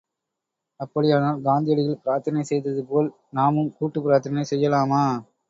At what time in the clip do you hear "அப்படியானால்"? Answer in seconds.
0.79-1.43